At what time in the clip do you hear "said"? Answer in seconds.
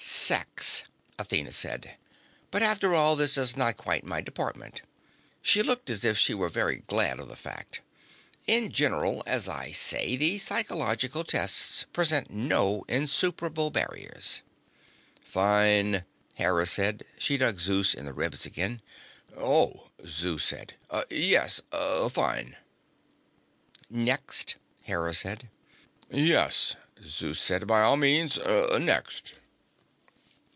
1.51-1.95, 16.65-17.03, 20.45-20.75, 25.13-25.49, 27.41-27.67